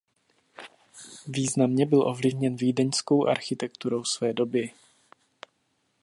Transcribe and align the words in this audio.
Významně 1.27 1.85
byl 1.85 2.01
ovlivněn 2.07 2.55
vídeňskou 2.55 3.27
architekturou 3.27 4.03
své 4.03 4.33
doby. 4.33 4.71